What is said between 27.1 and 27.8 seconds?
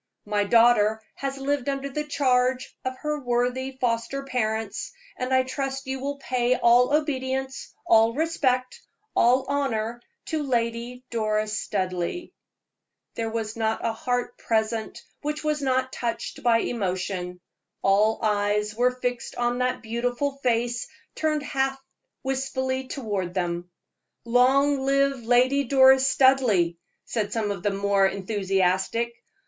some of the